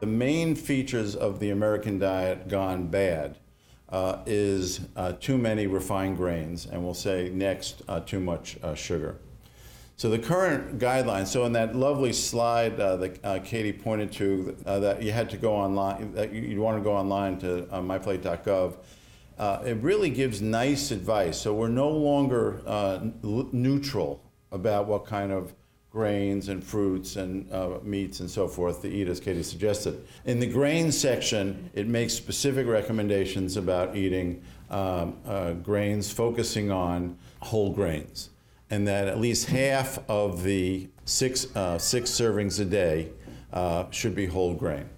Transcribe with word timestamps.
The 0.00 0.10
main 0.10 0.54
features 0.54 1.16
of 1.16 1.40
the 1.40 1.48
American 1.48 1.98
diet 1.98 2.48
gone 2.48 2.88
bad 2.88 3.38
uh, 3.88 4.18
is 4.26 4.80
uh, 4.96 5.12
too 5.12 5.38
many 5.38 5.66
refined 5.66 6.18
grains, 6.18 6.66
and 6.66 6.84
we'll 6.84 6.92
say 6.92 7.30
next, 7.32 7.80
uh, 7.88 8.00
too 8.00 8.20
much 8.20 8.58
uh, 8.62 8.74
sugar. 8.74 9.16
So 9.96 10.10
the 10.10 10.18
current 10.18 10.78
guidelines, 10.78 11.28
so 11.28 11.44
in 11.44 11.52
that 11.52 11.74
lovely 11.74 12.12
slide 12.12 12.78
uh, 12.78 12.96
that 12.96 13.24
uh, 13.24 13.38
Katie 13.44 13.72
pointed 13.72 14.12
to, 14.12 14.56
that 14.64 15.02
you 15.02 15.12
had 15.12 15.30
to 15.30 15.36
go 15.36 15.54
online, 15.54 16.12
that 16.12 16.32
you'd 16.32 16.58
want 16.58 16.76
to 16.76 16.84
go 16.84 16.92
online 16.92 17.38
to 17.38 17.66
myplate.gov, 17.72 18.74
it 19.64 19.76
really 19.78 20.10
gives 20.10 20.42
nice 20.42 20.90
advice. 20.90 21.40
So 21.40 21.54
we're 21.54 21.68
no 21.68 21.88
longer 21.88 22.60
neutral 23.22 24.22
about 24.50 24.86
what 24.86 25.06
kind 25.06 25.32
of 25.32 25.54
grains 25.94 26.50
and 26.50 26.62
fruits 26.62 27.16
and 27.16 27.50
uh, 27.50 27.78
meats 27.82 28.20
and 28.20 28.28
so 28.28 28.46
forth 28.46 28.82
to 28.82 28.88
eat, 28.88 29.08
as 29.08 29.18
Katie 29.20 29.42
suggested. 29.42 30.06
In 30.26 30.40
the 30.40 30.46
grain 30.46 30.92
section, 30.92 31.70
it 31.72 31.86
makes 31.86 32.12
specific 32.12 32.66
recommendations 32.66 33.56
about 33.56 33.96
eating 33.96 34.42
um, 34.70 35.16
uh, 35.24 35.52
grains, 35.52 36.12
focusing 36.12 36.70
on 36.70 37.16
whole 37.40 37.72
grains 37.72 38.30
and 38.70 38.88
that 38.88 39.06
at 39.06 39.20
least 39.20 39.46
half 39.46 39.98
of 40.08 40.42
the 40.42 40.88
six, 41.04 41.54
uh, 41.54 41.78
six 41.78 42.10
servings 42.10 42.60
a 42.60 42.64
day 42.64 43.10
uh, 43.52 43.84
should 43.90 44.16
be 44.16 44.26
whole 44.26 44.54
grain. 44.54 44.88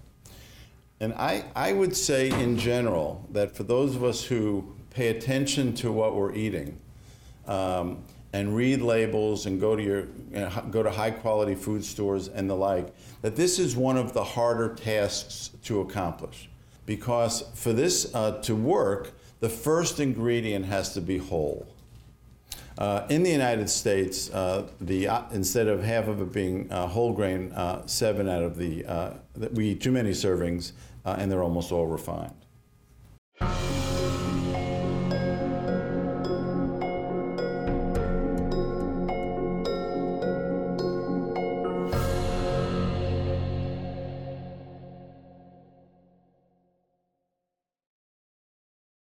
And 1.00 1.12
I, 1.14 1.44
I 1.54 1.74
would 1.74 1.94
say 1.94 2.30
in 2.30 2.56
general 2.56 3.26
that 3.32 3.54
for 3.54 3.64
those 3.64 3.94
of 3.94 4.02
us 4.02 4.24
who 4.24 4.74
pay 4.88 5.08
attention 5.08 5.74
to 5.74 5.92
what 5.92 6.14
we're 6.14 6.34
eating 6.34 6.78
um, 7.46 8.02
and 8.36 8.54
read 8.54 8.82
labels 8.82 9.46
and 9.46 9.58
go 9.58 9.74
to 9.74 9.82
your 9.82 10.00
you 10.30 10.40
know, 10.40 10.50
go 10.70 10.82
to 10.82 10.90
high 10.90 11.10
quality 11.10 11.54
food 11.54 11.82
stores 11.82 12.28
and 12.28 12.50
the 12.50 12.54
like, 12.54 12.94
that 13.22 13.34
this 13.34 13.58
is 13.58 13.74
one 13.74 13.96
of 13.96 14.12
the 14.12 14.22
harder 14.22 14.74
tasks 14.74 15.50
to 15.64 15.80
accomplish. 15.80 16.50
Because 16.84 17.44
for 17.54 17.72
this 17.72 18.14
uh, 18.14 18.32
to 18.42 18.54
work, 18.54 19.12
the 19.40 19.48
first 19.48 20.00
ingredient 20.00 20.66
has 20.66 20.92
to 20.92 21.00
be 21.00 21.16
whole. 21.16 21.66
Uh, 22.76 23.06
in 23.08 23.22
the 23.22 23.30
United 23.30 23.70
States, 23.70 24.30
uh, 24.30 24.68
the, 24.82 25.08
uh, 25.08 25.22
instead 25.32 25.66
of 25.66 25.82
half 25.82 26.06
of 26.06 26.20
it 26.20 26.30
being 26.30 26.70
uh, 26.70 26.86
whole 26.86 27.14
grain, 27.14 27.50
uh, 27.52 27.86
seven 27.86 28.28
out 28.28 28.42
of 28.42 28.58
the, 28.58 28.84
uh, 28.84 29.14
we 29.52 29.70
eat 29.70 29.80
too 29.80 29.92
many 29.92 30.10
servings, 30.10 30.72
uh, 31.06 31.16
and 31.18 31.32
they're 31.32 31.42
almost 31.42 31.72
all 31.72 31.86
refined. 31.86 32.34